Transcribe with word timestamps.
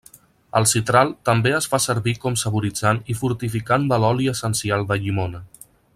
El 0.59 0.63
citral 0.69 1.11
també 1.29 1.51
es 1.57 1.67
fa 1.73 1.79
servir 1.85 2.15
com 2.23 2.39
saboritzant 2.45 3.03
i 3.15 3.19
fortificant 3.21 3.87
de 3.93 4.03
l'oli 4.05 4.31
essencial 4.33 4.89
de 4.93 4.99
llimona. 5.05 5.45